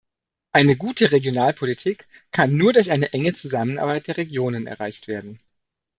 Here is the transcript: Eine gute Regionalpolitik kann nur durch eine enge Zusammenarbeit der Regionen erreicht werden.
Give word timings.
Eine 0.51 0.75
gute 0.77 1.11
Regionalpolitik 1.11 2.07
kann 2.31 2.57
nur 2.57 2.73
durch 2.73 2.89
eine 2.89 3.13
enge 3.13 3.33
Zusammenarbeit 3.35 4.07
der 4.07 4.17
Regionen 4.17 4.65
erreicht 4.65 5.07
werden. 5.07 5.37